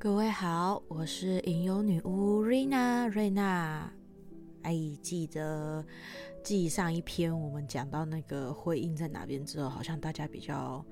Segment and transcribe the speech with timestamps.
[0.00, 3.92] 各位好，我是吟游女巫瑞娜瑞娜。
[4.62, 5.84] 哎，记得
[6.40, 10.86] 记上一篇我们讲到那个会阴在哪边之后，好像大家比较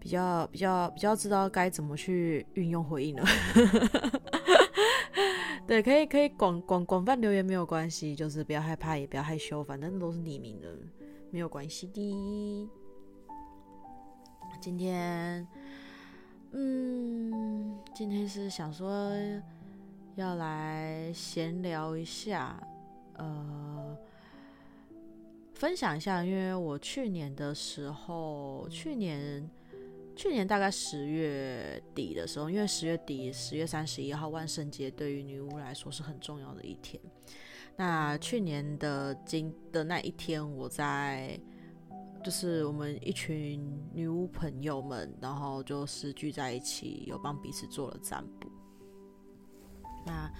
[0.00, 3.24] 比较比较比较知道该怎么去运用会阴了。
[5.64, 10.76] 对，可以可以广广广泛留言没有关系，就是不要害怕，也不要害羞，反正都是匿名的，
[11.30, 12.68] 没有关系的。
[14.60, 15.46] 今天。
[16.52, 19.12] 嗯，今天是想说
[20.16, 22.58] 要来闲聊一下，
[23.14, 23.96] 呃，
[25.52, 29.48] 分享一下，因为我去年的时候，去年
[30.16, 36.98] 去年大概十月底的时候，因为十月底十月三十一号万圣节对于女巫来说是很重要的一天。
[37.76, 41.38] 那去年的今的那一天，我在。
[42.24, 43.60] 就是我们一群
[43.94, 48.50] 女巫朋友们，然后就是聚在一起，有帮彼此做了占卜。
[50.04, 50.30] 那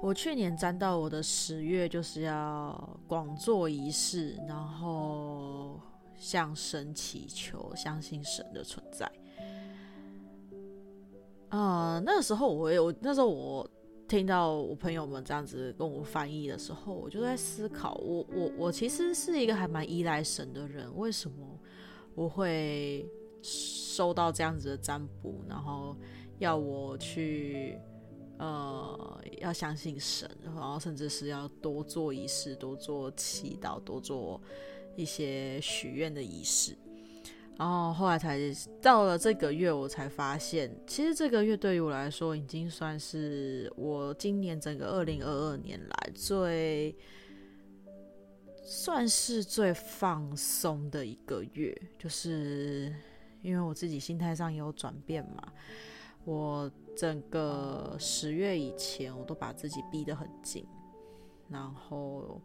[0.00, 5.80] 我去年占到我的十月，就是要广做仪式，然后
[6.16, 9.10] 向神祈求，相信神的存在。
[11.48, 13.68] 啊、那个时候我有，那时候我。
[14.08, 21.36] 听到我朋友们这样子跟我翻译的时候，我就在思考我，我我其实是一个还蛮依赖神的人，为什么
[22.14, 23.08] 我会
[23.42, 25.96] 收到这样子的占卜，然后
[26.38, 27.76] 要我去
[28.38, 34.40] 呃要相信神，然后甚至是要多做仪式，多做祈祷，多做
[34.94, 36.76] 一些许愿的仪式。
[37.58, 38.38] 然后后来才
[38.82, 46.94] 到了这个月，我才发现，其实这个月对于我来说，已经算是我今年整个二零二二年来最
[48.62, 51.74] 算是最放松的一个月。
[51.98, 52.94] 就是
[53.40, 55.50] 因为我自己心态上也有转变嘛，
[56.24, 60.66] 我整个十月以前，我都把自己逼得很紧，
[61.48, 62.38] 然后。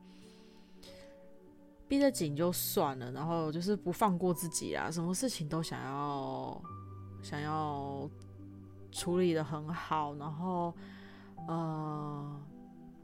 [1.91, 6.61] 逼得紧就算了，然后就是不放过自己啊，什么事情都想要
[7.21, 8.09] 想要
[8.93, 10.73] 处理得很好，然后
[11.49, 12.41] 呃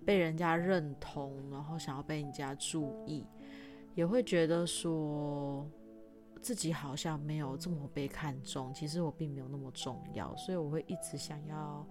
[0.06, 3.26] 被人家认同，然后想要被人家注意，
[3.94, 5.70] 也会觉得说
[6.42, 11.86] 自己好像没有这么被看重，其实我并没有那么重要，所以我会一直想要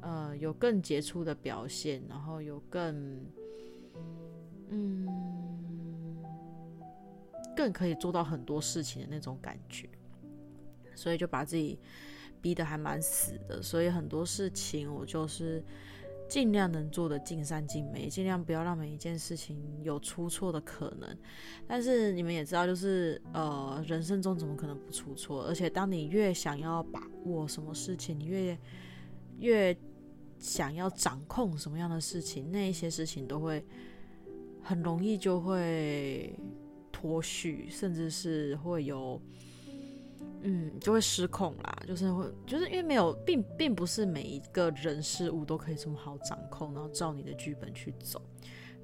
[0.00, 3.24] 呃有更杰出的表现，然后有更
[4.70, 5.41] 嗯。
[7.56, 9.88] 更可以做到很多事情的那种感觉，
[10.94, 11.78] 所以就把自己
[12.40, 13.62] 逼得还蛮死的。
[13.62, 15.62] 所以很多事情我就是
[16.28, 21.16] 尽量能做的尽善尽美，尽量不要让每一件事情有出错的可能。
[21.66, 25.44] 但是你们也知道，就是呃，人生中怎么可能不出错？
[25.44, 28.58] 而且当你越想要把握什么事情，你越
[29.38, 29.76] 越
[30.38, 33.62] 想要掌控什么样的事情，那一些事情都会
[34.62, 36.34] 很容易就会。
[37.02, 39.20] 脱序，甚至是会有，
[40.42, 41.82] 嗯，就会失控啦。
[41.84, 48.22] 就是会，就是因为没有，并并不是每一个人事物都可以这么好掌控，然后照你的剧本去走，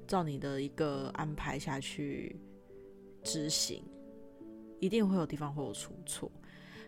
[0.05, 2.35] 照你的一个安排下去
[3.23, 3.81] 执行，
[4.81, 6.29] 一定会有地方会有出错。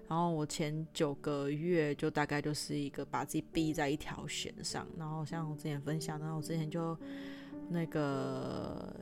[0.09, 6.97] 然后我前九个月就大概就是一个把自己逼在一条弦上，然后像我之前分享，然后我之前就
[7.69, 8.93] 那个。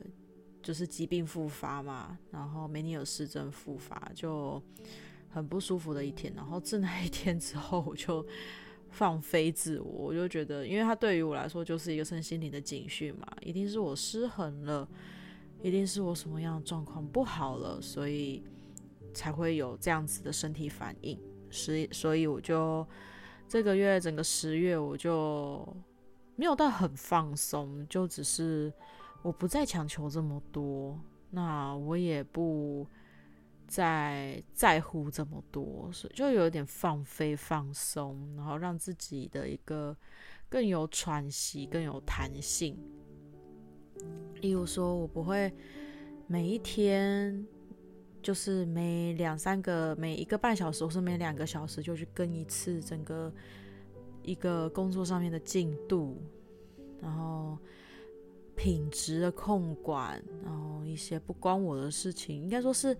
[0.69, 4.61] 就是疾病复发嘛，然后梅尼尔氏症复发，就
[5.27, 6.31] 很不舒服的一天。
[6.35, 8.23] 然后自那一天之后，我就
[8.91, 14.87] 放飞自我，我就觉得，因为它对于我来说就是一个身心灵的警讯嘛，一定是我失衡了，
[15.63, 18.43] 一定是我什么样的状况不好了，所以
[19.11, 21.19] 才会有这样子的身体反应。
[21.49, 22.87] 所以，所以我就
[23.47, 25.67] 这个月整个十月，我就
[26.35, 28.71] 没有到很放松，就只是。
[29.21, 30.97] 我不再强求这么多，
[31.29, 32.87] 那我也不
[33.67, 39.95] 再在乎这么多，所以就有点放飞放松，然后让自己的一个
[40.47, 42.77] 更有喘息、更有弹性。
[44.35, 45.53] 例如说，我不会
[46.25, 47.45] 每一天
[48.21, 53.31] 就是每两三个、每一个半小时或是每两个小时就去跟一次整个
[54.23, 56.21] 一个工作上面的进度，
[57.01, 57.57] 然后。
[58.59, 62.93] 品质的控管，然后一些不关我的事情，应该说是，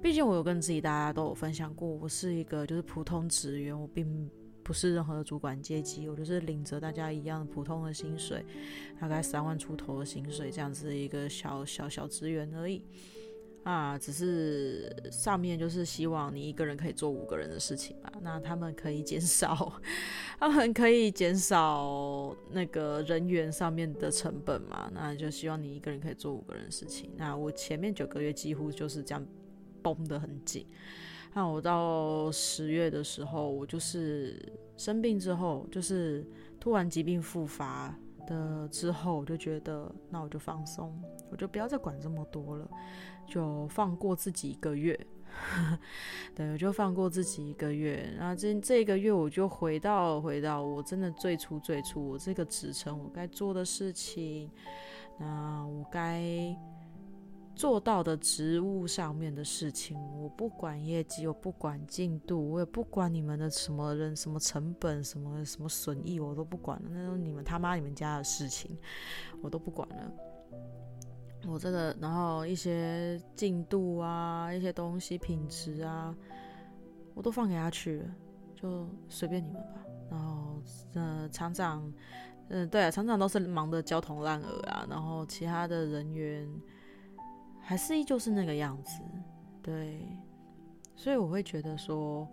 [0.00, 4.30] 毕竟我有跟自己大家都有分享过，我是一个就是普通职员，我并
[4.62, 8.42] 不是任何的主管阶级，我就是领着大家一样普通的薪水，
[8.98, 12.82] 大概三万出头的薪水这样子的一个小小小职员而已。
[13.68, 19.70] 啊，只是上面就是希望你一个人可以做五个人的事情嘛，那他们可以减少，
[20.38, 27.10] 他们可以减少那个人员上面的成本嘛，那就希望你一个人可以做五个人的事情。
[27.14, 29.22] 那我前面九个月几乎就是这样
[29.82, 30.66] 绷得很紧，
[31.34, 36.26] 那我到十月的时候，我就是生病之后，就是
[36.58, 37.94] 突然疾病复发
[38.26, 40.98] 的之后，我就觉得那我就放松，
[41.30, 42.66] 我就不要再管这么多了。
[43.28, 44.98] 就放过自己一个月，
[46.34, 48.12] 对，我就放过自己一个月。
[48.18, 54.50] 然后这这个月，我就回到回到我真的最初最初我这个职称我该做的事情，
[55.18, 56.56] 那我该
[57.54, 66.88] 做到的职务上面的事情，我不管业绩，我不管进度，我也不管你们的什么人、什么成本、什么什么损益，我都不管了。
[66.88, 68.78] 那种你们他妈你们家的事情，
[69.42, 70.12] 我都不管了。
[71.46, 76.14] 我这个，然后一些进度啊，一些东西品质啊，
[77.14, 78.14] 我都放给他去了，
[78.54, 79.84] 就随便你们吧。
[80.10, 80.60] 然后，
[80.94, 81.92] 呃，厂长，
[82.48, 84.86] 嗯、对啊，厂长都是忙得焦头烂额啊。
[84.90, 86.48] 然后其他的人员
[87.60, 89.00] 还是依旧是那个样子，
[89.62, 90.00] 对。
[90.96, 92.26] 所以我会觉得说，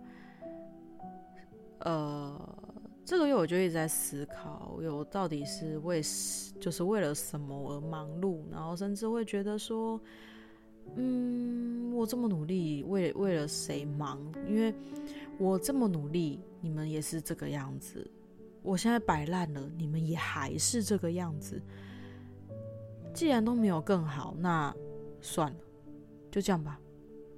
[1.80, 2.64] 呃。
[3.06, 6.02] 这个月我就一直在思考，我到底是为
[6.60, 10.00] 就是为了什么而忙碌，然后甚至会觉得说，
[10.96, 14.20] 嗯，我这么努力，为为了谁忙？
[14.48, 14.74] 因为
[15.38, 18.04] 我这么努力，你们也是这个样子。
[18.60, 21.62] 我现在摆烂了，你们也还是这个样子。
[23.14, 24.74] 既然都没有更好，那
[25.20, 25.56] 算了，
[26.28, 26.76] 就这样吧，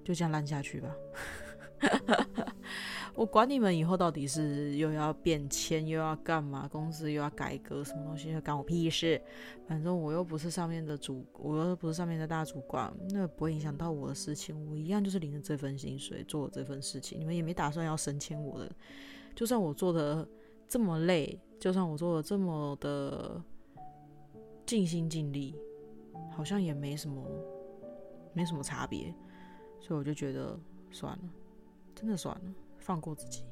[0.02, 0.96] 就这样烂下去吧。
[3.18, 9.20] 我管你们以后到底是又要变迁，又要干嘛，公司又要改革，什么东西，干我屁事。
[9.66, 14.70] 反正我又不是上面的主，我又不是上面的大主管，那不会影响到我的事情。
[14.70, 18.70] 我一样就是领着这份薪水做这份事情，你们也没打算要升迁我的。
[19.34, 20.24] 就算我做的
[20.68, 23.42] 这么累，就算我做的这么的
[24.64, 25.56] 尽心尽力，
[26.30, 27.28] 好像也没什么，
[28.32, 29.12] 没什么差别。
[29.80, 30.56] 所以我就觉得
[30.92, 31.24] 算了，
[31.96, 32.54] 真的算了。
[32.88, 33.44] 放过自己，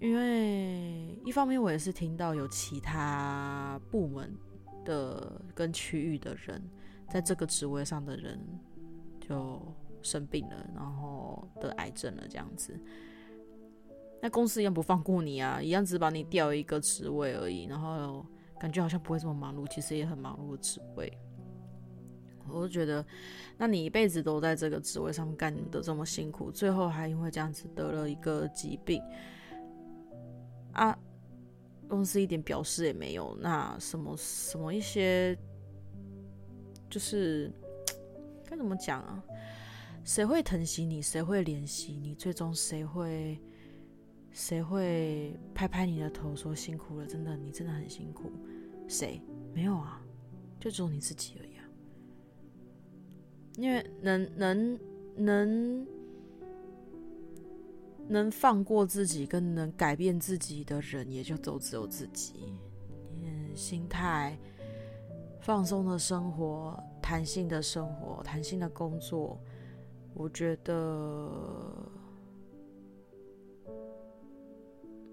[0.00, 4.36] 因为一方面我也是听到有其他部门
[4.84, 6.62] 的跟区域的人，
[7.08, 8.38] 在这个职位上的人
[9.18, 9.62] 就
[10.02, 12.78] 生病了，然后得癌症了这样子。
[14.20, 18.26] 那公司一样不放过你啊，一样只把你调一个职位而已，然后
[18.60, 21.10] 感觉好像不会这么忙碌，其实也很忙碌的职位。
[22.50, 23.04] 我就觉得，
[23.56, 29.02] 那你一辈子都在这个职位上干的这么辛苦，最后还因为这样子得了一个疾病
[30.72, 30.98] 啊，
[31.88, 35.36] 公司一点表示也没有，那什么什么一些，
[36.88, 37.50] 就是
[38.44, 39.22] 该怎么讲啊？
[40.04, 41.02] 谁会疼惜你？
[41.02, 42.14] 谁会怜惜你？
[42.14, 43.38] 最终谁会
[44.32, 47.06] 谁会拍拍你的头说辛苦了？
[47.06, 48.32] 真的，你真的很辛苦。
[48.86, 49.20] 谁？
[49.52, 50.00] 没有啊，
[50.58, 51.57] 就只有你自己而已。
[53.58, 54.78] 因为能能
[55.16, 55.86] 能
[58.06, 62.54] 能放过自己跟能改变自己的人，也就都只有自己。
[63.20, 64.38] 嗯，心态
[65.40, 69.36] 放松的生活，弹性的生活，弹性的工作，
[70.14, 71.28] 我觉得，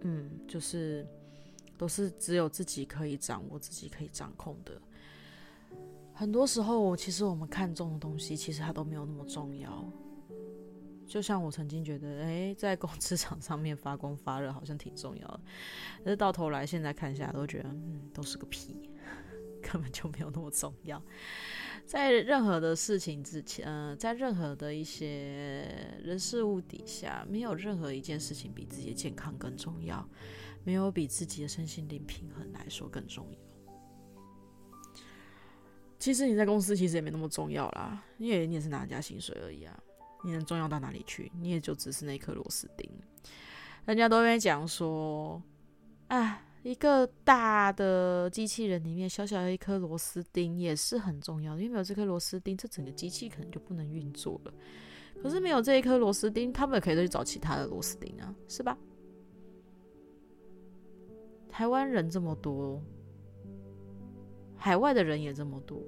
[0.01, 1.03] 嗯，就是
[1.79, 4.79] 都是只有自己可以掌握，自己可以掌控的。
[6.13, 9.86] 很多时候，其实我们看重的东西，其实它都没有那么重要。
[11.08, 15.39] 就像我曾经觉得，诶，在工职场上面发光发热好像挺重要的，
[16.03, 18.89] 但是到头来现在看下来，都觉得，嗯，都是个屁，
[19.62, 21.00] 根本就没有那么重要。
[21.86, 25.70] 在任何的事情之前，呃，在任何的一些
[26.03, 30.03] 人事物底下，没有任何一件事情比自己的健康更重要，
[30.63, 33.38] 没有比自己的身心灵平衡来说更重要。
[35.98, 39.78] 其实你在公司其实也没那么重要啦，因为你也是拿人家薪水而已啊，
[40.24, 41.32] 你能重要到哪里去？
[41.40, 42.90] 你也就只是那颗螺丝钉。
[43.86, 45.42] 人家都会讲说，
[46.08, 54.54] 啊，一个大的机器人里面小小的一颗螺丝钉也是很重要的，因为没有这颗螺丝钉，这整个机器可能就不能运作了。
[55.24, 58.78] 可是没有这一颗螺丝钉，他们也可以再去找其他的螺丝钉啊，是吧？
[61.50, 62.84] 台湾人这么多。
[64.65, 65.79] 海外的人也这么多，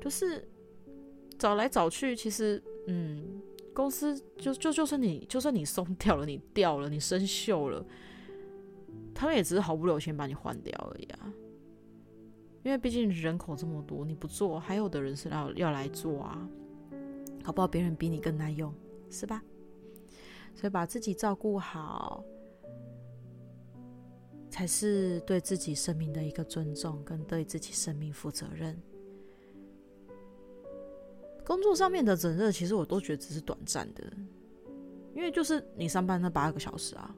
[0.00, 0.44] 就是
[1.38, 3.40] 找来找去，其实，嗯，
[3.72, 7.86] 公司就就就算你就算你松掉了，你掉了，你生锈了，
[9.14, 11.32] 他们也只是毫不留情把你换掉而已啊。
[12.64, 16.48] 因为毕竟人口这么多，你不做，还有的人是要要来做啊，
[17.44, 18.74] 搞不好别人比你更耐用，
[19.08, 19.40] 是吧？
[20.56, 22.24] 所以把自己照顾好，
[24.54, 28.80] 才是对自己生命的一个尊重，跟对自己生命负责任。
[31.44, 34.04] 工作上面的整热，其实我都觉得只是短暂的，
[35.12, 37.12] 因为就是你上班那八个小时啊。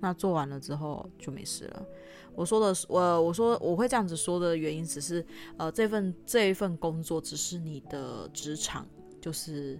[0.00, 1.86] 那做完了之后就没事了。
[2.34, 5.22] 我说的，我我说我会这样子说的原因，只是
[5.58, 8.86] 呃，这份这一份工作只是你的职场，
[9.20, 9.78] 就是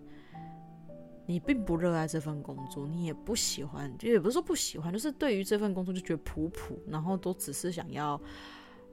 [1.31, 8.21] 你并不热爱这份工作，你也不喜欢，就也不是说不喜欢，就是对于这份工作就觉得普普，然后都只是想要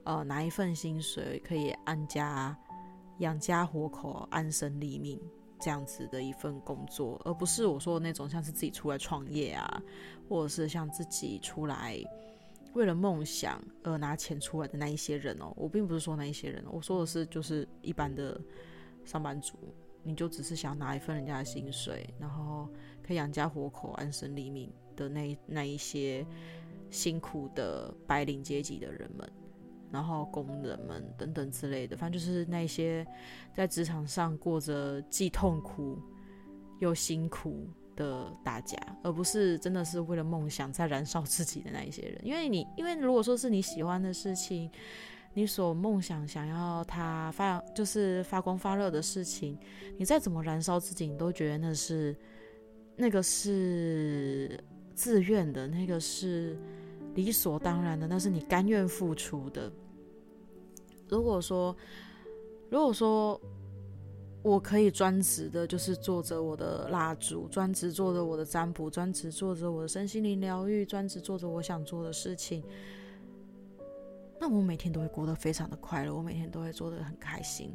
[0.04, 2.56] 呃拿一份薪水，可以安家
[3.18, 5.20] 养家活口，安身立命。
[5.60, 9.82] 这样子的一份工作，而不是我说的那种像是自己出来创业啊，
[10.28, 12.00] 或者是像自己出来
[12.74, 15.52] 为了梦想而拿钱出来的那一些人哦。
[15.56, 18.40] 我并不是说那一些人，我说的是就是一般的
[19.04, 19.58] 上班族，
[20.02, 22.68] 你就只是想拿一份人家的薪水，然后
[23.02, 26.26] 可以养家活口、安身立命的那那一些
[26.90, 29.30] 辛苦的白领阶级的人们。
[29.90, 33.06] 然后工人们等等之类的，反正就是那些
[33.54, 35.98] 在职场上过着既痛苦
[36.78, 42.20] 又辛苦的大家，而不是真的是为了梦想在燃烧自己的那一些人。
[42.22, 44.70] 因为你，因为如果说是你喜欢的事情，
[45.38, 49.56] 你所梦想想要它发，就是发光发热的事情，
[49.96, 52.16] 你再怎么燃烧自己，你都觉得那是
[52.96, 54.58] 那个是
[54.96, 56.58] 自愿的，那个是。
[57.14, 59.72] 理所当然的，那是你甘愿付出的。
[61.08, 61.74] 如果说，
[62.70, 63.40] 如果说
[64.40, 72.62] 我可以专职的，就是做着我的蜡烛，专职做着我的占卜，专职做着我的身心灵疗愈，专职做着我想做的事情，
[74.40, 77.72] 那我每天都会过得非常的快乐，我每天都会做得很开心，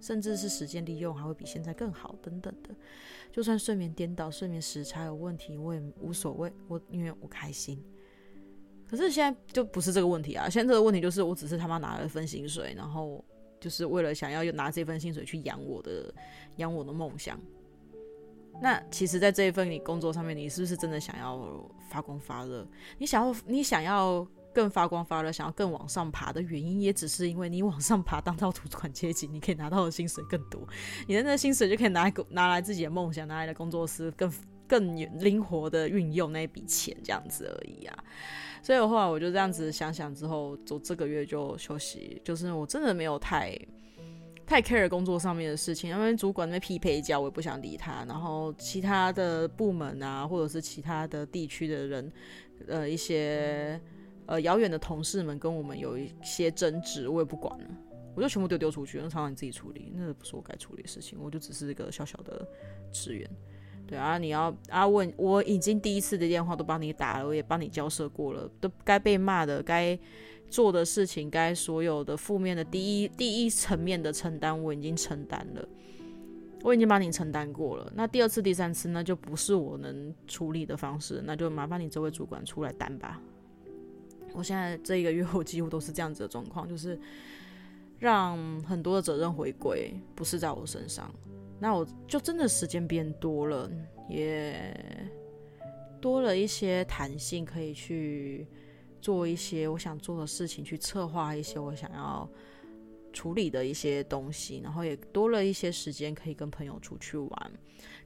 [0.00, 2.74] 甚至是时间利用还会比现在更好，等等的。
[3.32, 7.82] 就算睡眠颠倒、睡眠时差有问题，我也无所谓，我因为我开心。
[8.86, 10.48] 可是现在就不是这个问题啊！
[10.48, 13.24] 现在这个问题就是，我只是他妈拿了一份薪水，然后
[13.58, 16.14] 就是为了想要拿这份薪水去养我的
[16.56, 17.40] 养我的梦想。
[18.60, 22.64] 那其实，在这一份你工作上面，你是不是真的想要发光发热？
[22.98, 30.66] 你想要你想要更发光发热，想要更往上爬的原因，也只是因为你往上爬，当到主管阶级，你可以拿到的薪水更多，
[31.06, 34.32] 你的那薪水就可以拿来拿来自己的梦想，拿来的工作室更
[34.66, 38.04] 更灵活的运用那一笔钱，这样子而已啊。
[38.62, 42.18] 所以的话，我就这样子想想之后，就这个月就休息。
[42.24, 43.54] 就是我真的没有太
[44.46, 48.06] 太 care 工作上面的事情，因为主管那边匹配叫，我也不想理他。
[48.08, 52.12] 然后其他的部门啊，或者是其他的地区的人，
[52.66, 53.78] 呃，一些
[54.26, 57.64] 呃遥远的同事们跟我们有一些争执，我也不管了，
[58.14, 62.46] 我就全部丢丢出去，那厂长你自己处理，那不是我该处理的事情，我就只是一个小小的
[62.92, 63.30] 职员。
[63.86, 69.98] 对啊，你要啊问，我已经第一次的电话都帮你打了，我也帮你交涉过了，都该被骂的、该
[70.48, 75.68] 做的事情、该所有的负面的第一第一层面的承担，我已经承担了，
[76.62, 77.92] 我已经帮你承担过了。
[77.94, 83.20] 那第二次、第三次，那就不是我能处理的方式，那就麻烦你这位主管出来担吧。
[84.34, 87.00] 我现在这一个月，我几乎都是这样子的状况，就是
[87.98, 91.10] 让很多的责任回归，不是在我身上。
[91.60, 93.70] 那我就真的时间变多了，
[94.08, 94.76] 也
[96.00, 98.46] 多了一些弹性，可以去
[99.00, 102.28] 做一些我想做的事情，去策划一些我想要
[103.14, 107.52] 处理的一些东西，然后也多了一些时间可以跟朋友出去玩，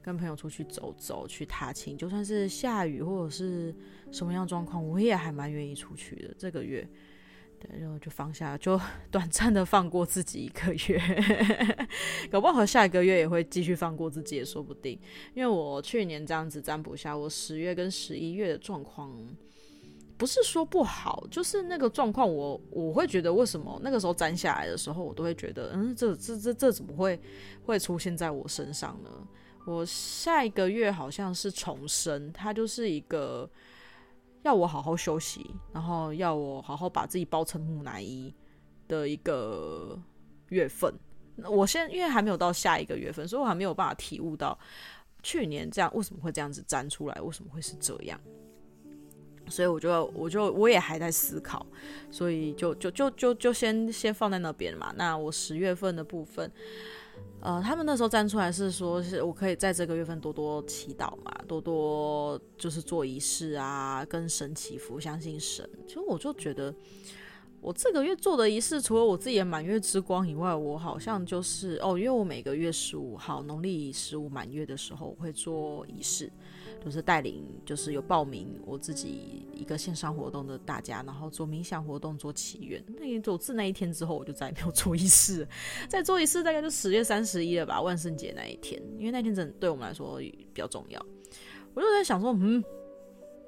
[0.01, 3.75] 跟朋友出去走走，去踏青，就算是下雨或者是
[4.11, 6.33] 什么样状况，我也还蛮愿意出去的。
[6.37, 6.87] 这个月。
[7.61, 8.79] 对，然后就放下，就
[9.11, 11.87] 短暂的放过自己一个月，
[12.31, 14.97] 搞不好下一个月也会继续放过自己也说不定。
[15.33, 19.13] 因为我去年这样子占卜下，我十月跟十一月的状况，
[20.19, 27.19] 不是说不好，就是那个状况，我我会觉得为什么那个时候粘下来的时候，我都会觉得，嗯，这这这这怎么会
[27.63, 29.09] 会出现在我身上呢？
[29.65, 33.49] 我下一个月好像是重生，它就是一个。
[34.43, 38.33] 要我好好休息，然后要我好好把自己包成木乃伊
[38.87, 39.99] 的一个
[40.47, 40.93] 月份。
[41.43, 44.57] 我现在因为还没有到下一个月份，所以我还没有办法体悟到
[45.21, 48.17] 去年这样为什么会这样子粘出来，为什么会是这样。
[49.49, 51.65] 所以我就我就我也还在思考，
[52.11, 54.93] 所以就就就就就先先放在那边嘛。
[54.95, 56.51] 那我十月份的部分。
[57.41, 65.67] 呃，他们那时候站出来是说，是我可以在这个月份多多祈祷嘛，多多就是做仪式啊，跟神祈福，相信神。
[65.87, 66.73] 其实我就觉得，
[67.61, 76.29] 我这个月做的仪式，除了我自己的满月之光以外，我好像就是哦，因为我每个月十五号农历十五满月的时候，我会做仪式，
[76.83, 82.83] 就是带领，就是有报名我自己一个线上活动的大家，然后做冥想活动，做祈愿。
[82.99, 85.47] 那走自那一天之后，我就再也没有做一次。
[85.87, 91.05] 再做一次大概就十月三十一了吧，万圣节那一天，因为那天真的对我们来说比较重要。
[91.73, 92.63] 我就在想说，嗯。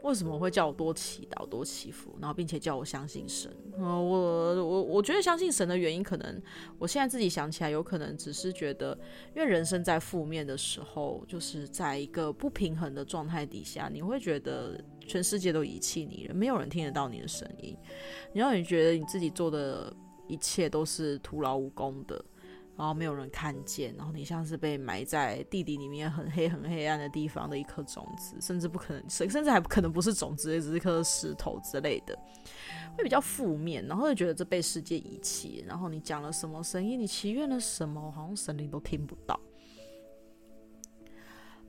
[0.04, 3.52] 为什么会叫我多祈祷、多祈福，然后并且叫我相信神？
[3.78, 6.42] 呃，我我我觉得相信神的原因，可能
[6.80, 8.98] 我现在自己想起来，有可能只是觉得，
[9.36, 17.78] 因为人生在负面的时候，就是在一个不平衡的状态底下，你会觉得全世界都遗弃你了，没有人听得到你的声音，
[18.34, 19.94] 然后你觉得你自己做的
[20.28, 22.24] 一切都是徒劳无功的。
[22.78, 32.18] 然后没有人看见，然后你像是被埋在地底里面很黑很黑暗的地方的一颗种子，甚至不可能，甚甚至还可能不是种子，只是颗石头之类的，
[32.98, 39.40] 会比较负面，然后就觉得这被世界遗弃，然后你讲了什么声音，你祈愿了什么，好像神灵都听不到。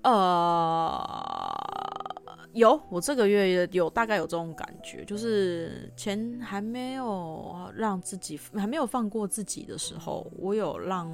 [0.02, 2.11] 呃。
[2.54, 11.10] 有，我这个月有大概有这种感觉，就是钱还没有让自己还没有放过自己的时候，我有让，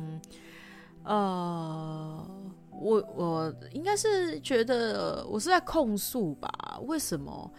[1.04, 2.26] 呃，
[2.72, 6.50] 我我应该是觉得我是在控诉吧？
[6.82, 7.52] 为什么？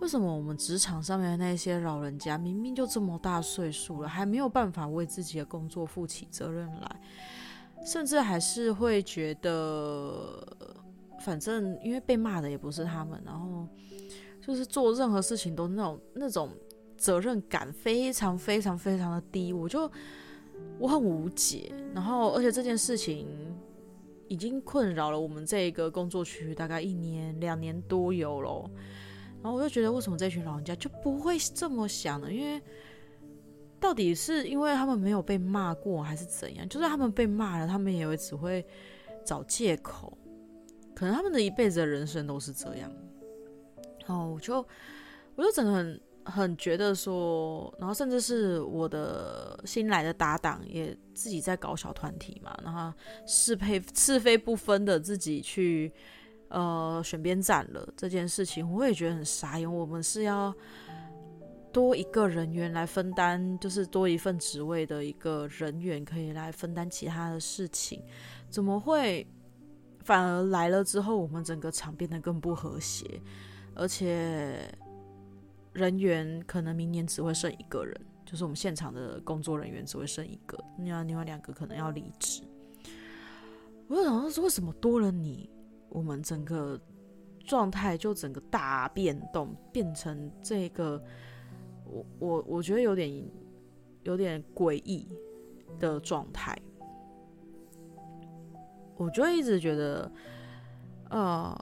[0.00, 7.00] 为什么我们职场上面的那些老人家明明就这么大岁数了，还没有办法为自己的工作负起责任来，
[7.84, 10.46] 甚至还是会觉得。
[11.24, 13.66] 反正因为被骂的也不是他们，然后
[14.46, 16.50] 就是做任何事情都那种那种
[16.98, 19.90] 责任感非常非常非常的低，我就
[20.78, 21.72] 我很无解。
[21.94, 23.26] 然后而且这件事情
[24.28, 28.70] 已经困扰了我们这一个工作区大概一年两年多有了，
[29.42, 32.30] 然后我就觉得为什么这群老人家就不会这么想呢？
[32.30, 32.60] 因为
[33.80, 36.68] 到底是因为他们没有被骂过还是怎样？
[36.68, 38.62] 就是他们被骂了，他们也会只会
[39.24, 40.16] 找借口。
[40.94, 42.90] 可能他们的一辈子的人生都是这样，
[44.06, 44.64] 然后我就，
[45.34, 52.92] 我就整个很很觉得说，然后甚至是我的新来的搭档也自己在搞小团体嘛，然后
[53.26, 55.92] 是非是非不分的自己去
[56.48, 59.76] 呃选边站了这件事情，我也觉得很傻因为。
[59.76, 60.54] 我们是要
[61.72, 68.00] 多一个人员来分担，就是多一份职位的一个人员可以来分担其他的事情，
[68.48, 69.26] 怎么会？
[70.04, 73.20] 反而来了之后，我们整个场变得更不和谐，
[73.74, 74.70] 而且
[75.72, 82.42] 人员可能明年只会剩一个人，就是我们现场的工作人员只会剩一个，那另外两个可能要离职。
[83.88, 85.48] 我就想说，为什么多了你，
[85.88, 86.78] 我们整个
[87.46, 91.02] 状态就整个大变动，变成这个，
[91.86, 93.26] 我我我觉得有点
[94.02, 95.08] 有点诡异
[95.78, 96.58] 的状态。
[98.96, 100.10] 我就一直觉得，
[101.10, 101.56] 呃，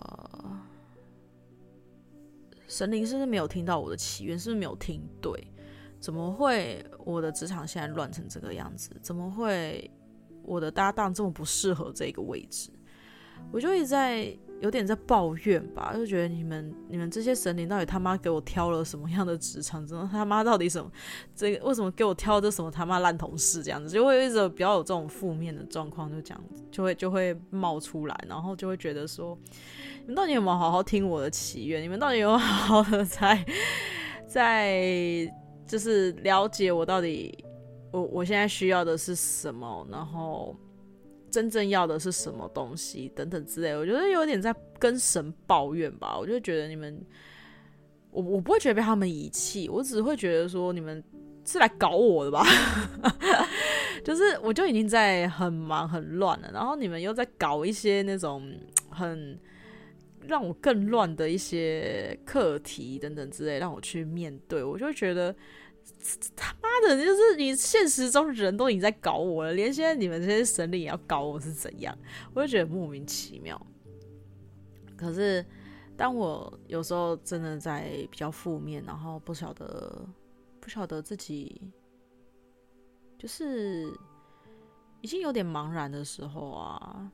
[2.68, 4.38] 神灵是不是没有听到我的祈愿？
[4.38, 5.32] 是不是没有听对？
[5.98, 8.90] 怎么会我的职场现在乱成这个样子？
[9.00, 9.90] 怎么会
[10.42, 12.70] 我的搭档这么不适合这个位置？
[13.50, 14.36] 我就一直在。
[14.60, 19.84] 有点在抱怨吧，就觉得你们你们这些神灵到底他妈给我挑了什么样的职场？
[19.84, 20.88] 真的他妈到底什么？
[21.34, 23.60] 这个为什么给我挑这什么他妈烂同事？
[23.60, 29.36] 这样子就会一直比较有这种负面的状况，就这样子就会就会冒出来，然后就会觉得说，
[30.02, 31.82] 你们到底有没有好好听我的祈愿？
[31.82, 33.44] 你们到底有没有好好的在
[34.28, 35.28] 在
[35.66, 37.36] 就是了解我到底
[37.90, 39.84] 我我现在需要的是什么？
[39.90, 40.56] 然后。
[41.32, 46.16] 真正要的是什么东西等等之类，我觉得有点在跟神抱怨吧。
[46.18, 47.02] 我就觉得你们，
[48.10, 51.02] 我我不会觉得被他们遗弃，我只会觉得说你们
[51.46, 52.44] 是来搞我的吧。
[54.04, 58.52] 就是我就已经在很忙很乱了，然后你们又在搞一些那种
[58.90, 59.38] 很
[60.26, 65.34] 让我更乱的一些课题等等之类，让我去面对，我就觉得。
[66.34, 71.96] 他妈的，就是你现实中人都已经在搞我了，连现在你们这些神灵也要搞我是怎样？
[72.34, 73.60] 我就觉得莫名其妙。
[74.96, 75.44] 可是
[75.96, 80.06] 当我有时候真的在比较负面，然后不晓得
[80.60, 81.60] 不晓得自己
[83.18, 83.92] 就是
[85.00, 87.10] 已经有点茫然的时候啊，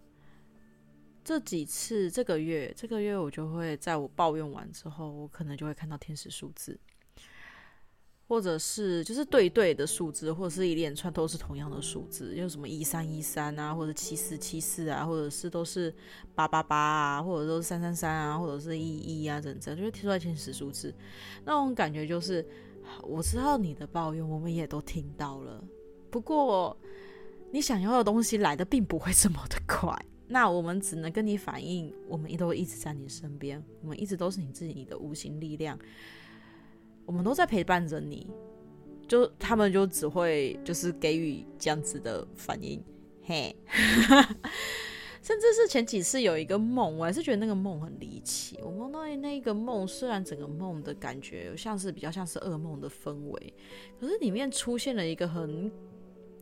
[1.23, 6.79] 这几次这个月这个月我就会在我抱怨完之后，我可能就会看到天使数字。
[8.29, 15.93] 或者是就是对对的数字，或者是一连串都是同样的数字，有什么一三一三啊，或者七四七四啊，或者是都是
[16.35, 20.95] 八八八啊，或者都是三三三啊，或者是一一啊，等等，就会提出来前十数字，
[21.43, 22.47] 那种感觉就是
[23.03, 25.65] 我知道你的抱怨，我们也都听到了。
[26.11, 26.77] 不过，
[27.51, 29.91] 你想要的东西来的并不会这么的快。
[30.31, 35.79] 那我们只能跟你反映，我们都一直在你身边，我们一直都是你自己你的无形力量，
[37.09, 38.29] 我们都在陪伴着你。
[39.09, 42.85] 就他们就只会就是给予这样子的反应，
[43.25, 43.57] 嘿。
[45.23, 48.59] 甚至是前几次有一个梦，我还是觉得那个梦很离奇。
[48.63, 53.55] 我梦到那个梦，虽然整个梦的感觉像是比较像是噩梦的氛围，
[54.01, 55.71] 可是里面出现了一个很、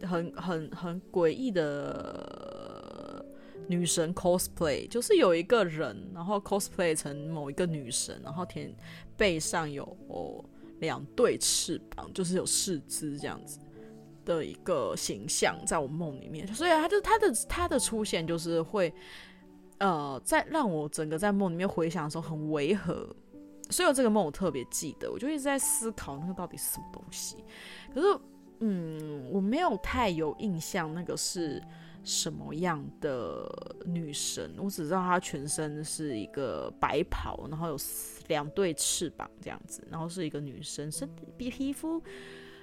[0.02, 3.24] 很、很、很诡异的
[3.66, 8.72] 女神 cosplay，就是有一个人，然后 cosplay 成某一个女神，然后天
[9.16, 9.84] 背上有
[10.80, 13.58] 两对翅膀，就是有四肢这样子。
[14.24, 18.92] 的一个形象在我梦里面，所以他就他的他的出现就是会，
[19.78, 23.08] 呃，在让我整个在梦里面回想的时候很违和，
[23.70, 27.36] 所以我这个梦我特别记得，我就一直在思考那个到底是什么东西。
[27.94, 28.18] 可是，
[28.58, 31.62] 嗯，我没有太有印象那个是
[32.06, 33.46] 什么样的
[33.84, 37.76] 女神，我只知道她全身是一个白袍，然后有
[38.28, 42.02] 两对翅膀这样子，然后是一个女生，身比皮肤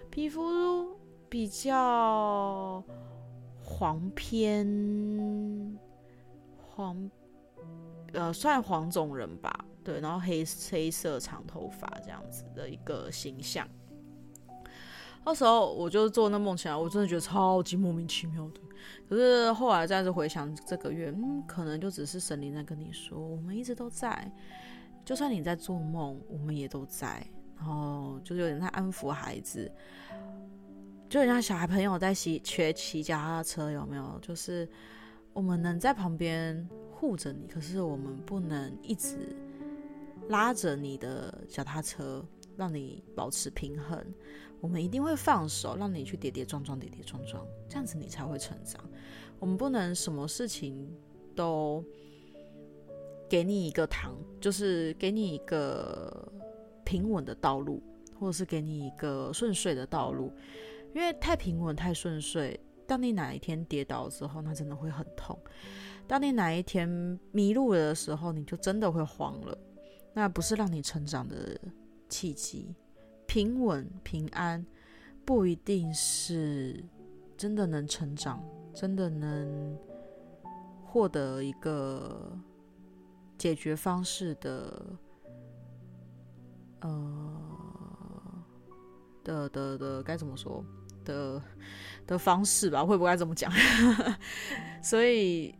[0.09, 0.97] 皮肤。
[1.29, 2.83] 比较
[3.63, 5.79] 黄偏
[6.61, 7.09] 黄，
[8.11, 13.67] 呃，算黄种人吧，对，然后黑黑色长头发这样子的一个形象。
[15.25, 18.59] 那时候我就做那梦起来，我真的觉得超级莫名其妙的。
[19.07, 24.29] 可是后来再次回想这个月，嗯，可能就只是神灵在跟你说，我们一直都在，
[25.05, 27.25] 就算你在做梦，我们也都在。
[27.55, 29.71] 然后就是有点在安抚孩子。
[31.09, 34.19] 就人家小孩朋友在骑学骑脚踏车，有没有？
[34.21, 34.67] 就是
[35.31, 39.33] 我们能在旁边护着你，可是我们不能一直
[40.27, 42.25] 拉着你的脚踏车，
[42.57, 44.03] 让你保持平衡。
[44.63, 48.81] 我们一定会放手，让你去跌跌撞撞，跌跌撞撞，这样子你才会成长。
[49.37, 50.89] 我们不能什么事情
[51.35, 51.83] 都
[53.29, 56.31] 给你一个糖，就是给你一个
[56.85, 57.83] 平稳的道路，
[58.17, 60.31] 或者是给你一个顺遂的道路。
[60.95, 65.37] 因为太平稳、太顺遂，当你哪一天跌倒之后，那真的会很痛。
[66.07, 69.57] 当你哪一天迷路了的时候，你就真的会慌了。
[70.13, 71.59] 那不是让你成长的
[72.07, 72.73] 契机。
[73.33, 74.63] 平稳、平安，
[75.25, 76.85] 不一定是
[77.35, 78.39] 真的能成长，
[78.75, 79.75] 真的能
[80.85, 82.37] 获得一个
[83.35, 84.85] 解决方式的，
[86.81, 88.45] 呃，
[89.23, 90.63] 的的的，该怎么说？
[91.03, 91.41] 的
[92.05, 93.51] 的方式吧，会不会该这么讲？
[94.79, 95.55] 所以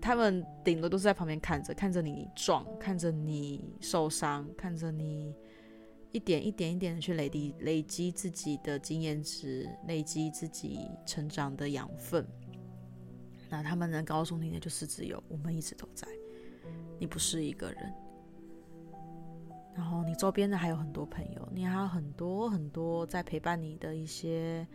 [0.00, 5.34] 他们顶多都是在旁边看着，看着你撞，看着你受伤，看着你
[6.16, 12.26] 一点一点一点的去累积累积自己的经验值，累积自己成长的养分。
[13.50, 16.08] 那他们能告诉你的就是只有我们一直都在，
[16.98, 17.92] 你不是一个人。
[19.74, 24.66] 然后你周边的还有很多朋友，你还有很多很多在陪伴你的一些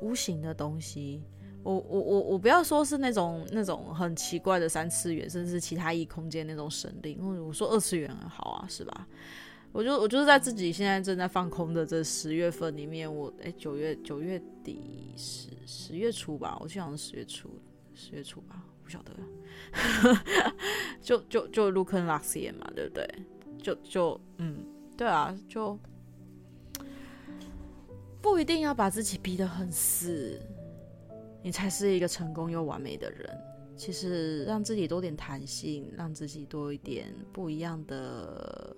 [0.00, 1.20] 无形的东西。
[1.64, 7.18] 我我我我不要说是那种那种很奇怪的三次元，甚至其他异空间那种神灵。
[7.18, 9.08] 因为我说二次元好啊，是吧？
[9.74, 17.50] 我就我就是在自己现在正在放空的这十月份里面，我哎九月九月底十十月初吧，我记得好像是十月初
[17.92, 19.12] 十月初吧，不晓得。
[21.02, 23.04] 就就就入坑 Luxiem 嘛，对不对？
[23.60, 24.64] 就就嗯，
[24.96, 25.76] 对啊，就
[28.22, 30.40] 不一定要把自己逼得很死，
[31.42, 33.28] 你才是一个成功又完美的人。
[33.76, 38.76] 其实让自己多点弹性，让自己多一点不一样的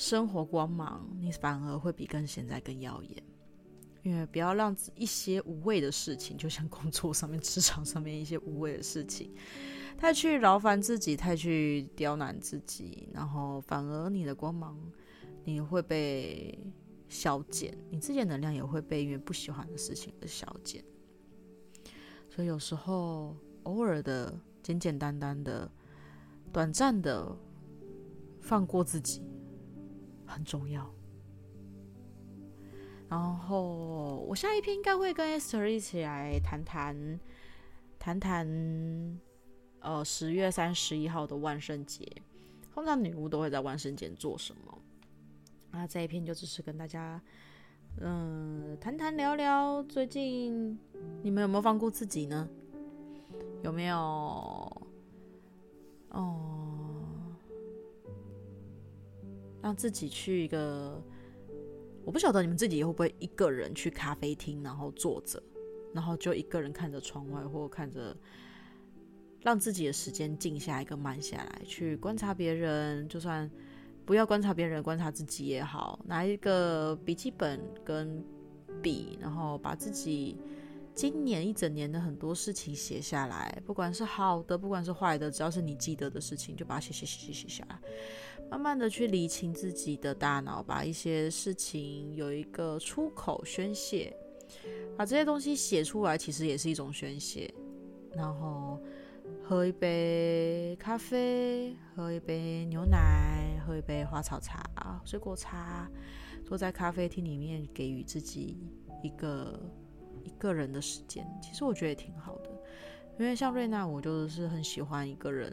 [0.00, 3.22] 生活光芒，你反而会比跟现在更耀眼。
[4.02, 9.30] 因为不要让一些无谓的事情，就像工作上面、职场上面一些无谓的事情。
[9.98, 14.74] 太去劳烦自己，太去刁难自己，然后反而你的光芒，
[15.44, 16.58] 你会被
[17.06, 20.82] 消减，你自己的能量也会被因为不喜欢的事情而消减。
[22.30, 25.70] 所以有时候偶尔的简简单单的、
[26.50, 27.36] 短暂的
[28.40, 29.20] 放过自己
[30.30, 30.88] 很重要。
[33.08, 37.20] 然后我下一篇应该会跟 Esther 一起来谈谈，
[37.98, 39.20] 谈谈。
[39.82, 42.06] 呃，十月三十一号的万圣节，
[42.74, 44.78] 通常女巫都会在万圣节做什么？
[45.70, 47.18] 那这一篇就只是跟大家，
[47.98, 50.78] 嗯，谈谈聊聊，最近
[51.22, 52.46] 你们有没有放过自己呢？
[53.62, 53.96] 有没有？
[56.10, 56.69] 哦，
[59.62, 61.02] 让自己去一个
[62.04, 65.42] 我不晓得你们自己会不会一个人去咖啡厅，然后坐着，
[65.94, 68.16] 然后就一个人看着窗外，或看着，
[69.40, 73.50] 让自己的时间静下来，跟慢下来，去观察别人，就算
[74.04, 78.24] 不要观察别人，观察自己也好，拿一个笔记本跟
[78.82, 80.36] 笔，然后把自己。
[80.92, 87.78] 今年一整年的很多事情写下来，不管是好的，不管是坏的，只要是你记得的事情，就把它写写写写写下来，
[88.50, 94.14] 慢慢的去理清自己的大脑，把一些事情有一个出口宣泄，
[94.96, 97.52] 把这些东西写出来，其实也是一种宣泄。
[98.12, 98.78] 然后
[99.42, 104.62] 喝一杯咖啡，喝一杯牛奶，喝一杯花草茶、
[105.04, 105.88] 水果茶，
[106.44, 108.58] 坐在咖啡厅里面，给予自己
[109.02, 109.58] 一个。
[110.22, 112.50] 一个人的时间，其实我觉得也挺好的，
[113.18, 115.50] 因为像瑞娜，我就是很喜欢一个人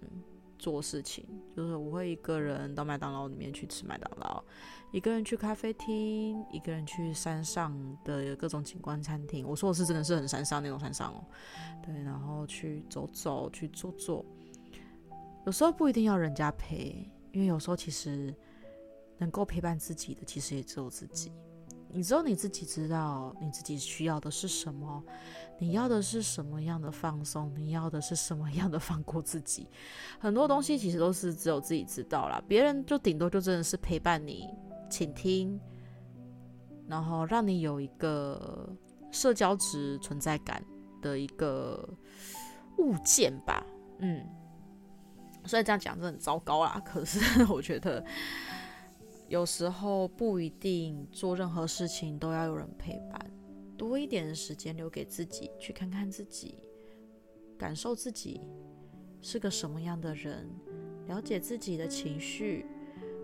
[0.58, 4.44] 做事情，就是我会一个人到麦当劳里面去吃麦当劳，
[4.92, 9.48] 一个人去咖啡厅，一个人去山上的各种景观餐厅。
[9.48, 11.24] 我说的是真的是很山上那种山上哦，
[11.86, 14.26] 对，然后去走走，去坐坐。
[15.46, 18.36] 有时候不一定要人家陪，因为有时候其实
[19.18, 21.32] 能够陪伴自己的，其实也只有自己。
[21.98, 25.04] 你只有你自己知道你自己需要的是什么，
[25.58, 29.68] 你要的是什么样的放松，你要的是什么样的放过自己。
[30.20, 34.48] 很多东西其实都是只有自己知道啦，别人就顶多就真的是陪伴你、
[34.92, 35.60] 倾听，
[36.88, 38.70] 然后让你有一个
[39.10, 40.64] 社交值存在感
[41.02, 41.84] 的一个
[42.78, 43.66] 物件吧。
[43.98, 44.24] 嗯，
[45.46, 46.80] 所以这样讲真的很糟糕啦。
[46.86, 47.20] 可是
[47.52, 48.06] 我觉得。
[49.28, 53.32] 有时候不一定做任何事情都要有人陪伴，
[53.78, 56.58] 多一点的时间留给自己，去看看自己，
[57.58, 58.40] 感受自己
[59.22, 60.50] 是个什么样的人，
[61.08, 62.66] 了解自己的情绪。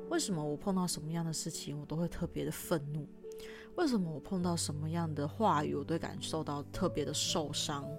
[0.09, 3.07] 为什么我碰到什么样的事情，我都会特别的愤怒？
[3.75, 7.89] 为什么我碰到什么样的话语，我都感受到特别的受伤？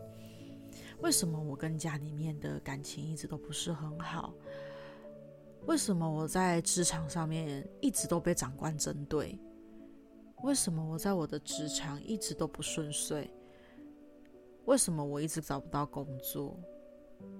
[1.00, 4.34] 为什么我跟家里面的感情一直都不是很好？
[5.66, 9.38] 为什么我在职场上面一直都被长官针对？
[10.42, 13.30] 为什么我在我的职场一直都不顺遂？
[14.66, 16.58] 为什么我一直找不到工作？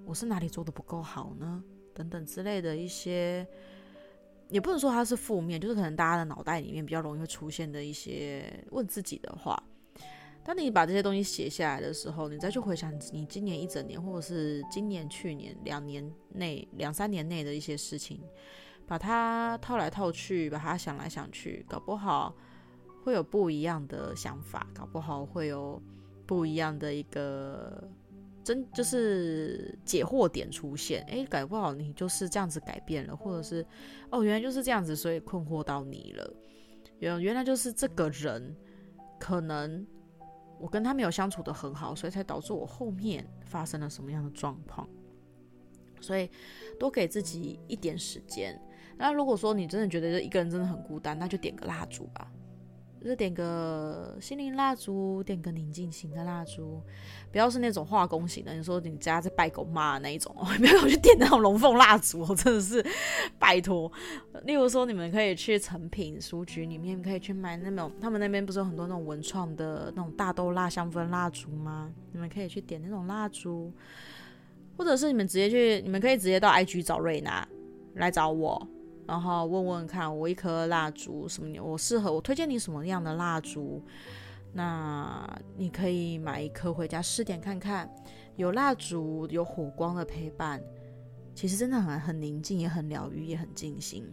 [0.05, 1.63] 我是哪里做的不够好呢？
[1.93, 3.47] 等等之类的一些，
[4.49, 9.61] 也不能说它是负面，就是可能大家的脑袋里面比较容易会出现的一些问自己的话。
[10.45, 18.21] 当你把这些东西写下来的时候，你再去回想你今年一整年，或者是今年、去年两年内、两三年内的一些事情，
[18.85, 22.35] 把它套来套去，把它想来想去，搞不好
[23.03, 25.81] 会有不一样的想法，搞不好会有
[26.27, 27.89] 不一样的一个
[28.43, 31.01] 真就是解惑点出现。
[31.05, 33.65] 诶，搞不好你就是这样子改变了，或者是
[34.11, 36.33] 哦，原来就是这样子，所以困惑到你了。
[36.99, 38.55] 原原来就是这个人
[39.19, 39.83] 可能。
[40.59, 44.87] 我跟他没有相处的很好，所以才导致我后面发生了什么样的状况。
[46.01, 46.29] 所以
[46.79, 48.59] 多给自己一点时间。
[48.97, 52.31] 那如果说你真的觉得这一个人真的很孤单，那就点个蜡烛吧。
[53.05, 56.81] 就点个心灵蜡烛，点个宁静型的蜡烛，
[57.31, 58.53] 不要是那种化工型的。
[58.55, 62.83] 你说你家在拜狗妈那一种， 不要去点那种龙凤蜡烛，真的是
[63.37, 63.91] 拜托。
[64.43, 71.91] 例如说，你们可以去诚品书局里面，可以去买那种，他们那边不是有很多那种文创的那种大豆蜡香氛蜡烛吗？
[72.11, 73.71] 你们可以去点那种蜡烛，
[74.77, 77.47] 或者是你们直接去，你们可以直接到 IG 找瑞娜
[77.93, 78.67] 来找我。
[79.07, 81.61] 然后问问看，我一颗蜡烛什么？
[81.61, 83.83] 我适合我推荐你什么样的蜡烛？
[84.51, 87.89] 那你可以买一颗回家试点看看。
[88.35, 90.61] 有蜡烛，有火光的陪伴，
[91.33, 94.05] 其实真的很很宁静，也很疗愈，也很静心。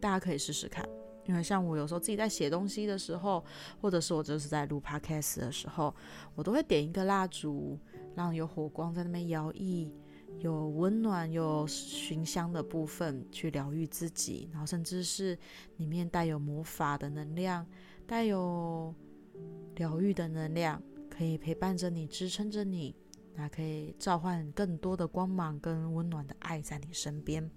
[0.00, 0.84] 大家可以试试看。
[1.26, 3.44] 因为像我有时候自己在写东西的时候，
[3.80, 5.94] 或者是我就是在录 podcast 的时候，
[6.34, 7.78] 我都会点一个蜡烛，
[8.16, 9.90] 让有火光在那边摇曳。
[10.38, 15.36] 有温暖、有熏香的部分去疗愈自己，然后甚至是
[15.76, 17.66] 里面带有魔法的能量，
[18.06, 18.94] 带有
[19.76, 22.96] 疗愈的能量，可以陪伴着你、支撑着你，
[23.34, 27.50] 那可以召唤更多的光芒跟温暖的爱在你身边。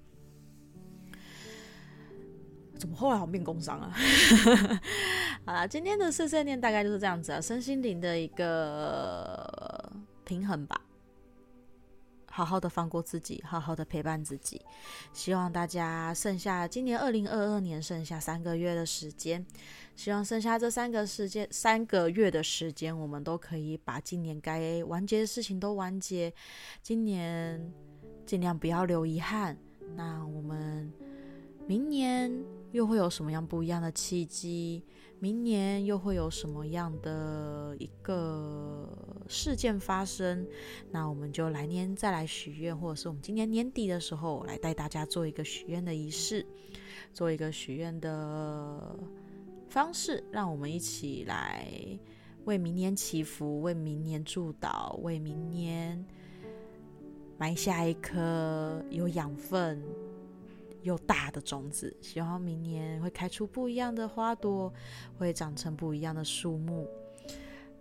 [2.75, 3.93] 怎么后来好像变工伤啊？
[5.45, 9.89] 好啦，今天的碎碎念大概就是这样子啊，身心灵的一个
[10.25, 10.81] 平衡吧。
[12.35, 14.59] 好好的放过自己，好好的陪伴自己。
[15.13, 19.45] 希望大家剩下今年二零二二年剩下三个月的时间，
[19.95, 26.33] 希望剩下这三个时间三个月的时间，我们都可以把今年该完结的事情都完结。
[26.81, 27.71] 今年
[28.25, 29.55] 尽量不要留遗憾。
[29.95, 30.91] 那我们
[31.67, 32.33] 明年
[32.71, 34.83] 又会有什么样不一样的契机？
[35.23, 38.85] 明年又会有什么样的一个
[39.29, 40.45] 事件发生？
[40.91, 46.45] 那我们就来年再来许愿，或者是我们今年年底的时候来带大家做一个许愿的仪式，
[47.13, 48.99] 做一个许愿的
[49.69, 51.69] 方式，让我们一起来
[52.43, 56.05] 为明年祈福，为明年祝祷，为明年
[57.37, 59.81] 埋下一颗有养分。
[60.83, 64.71] 又大的种子，希望明年会开出不一样的花朵，
[65.17, 66.87] 会长成不一样的树木。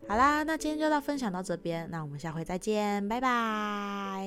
[0.09, 4.27] 好啦，那今天就到分享到这边，那我们下回再见，拜拜。